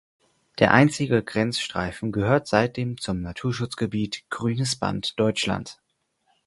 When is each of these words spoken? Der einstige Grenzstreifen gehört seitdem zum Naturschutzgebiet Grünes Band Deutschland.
Der 0.57 0.71
einstige 0.71 1.21
Grenzstreifen 1.21 2.11
gehört 2.11 2.47
seitdem 2.47 2.97
zum 2.99 3.21
Naturschutzgebiet 3.21 4.23
Grünes 4.31 4.75
Band 4.75 5.13
Deutschland. 5.19 5.79